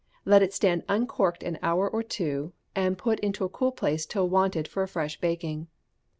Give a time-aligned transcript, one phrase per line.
[0.25, 4.27] Let it stand uncorked an hour or two, and put into a cool place till
[4.27, 5.67] wanted for a fresh baking.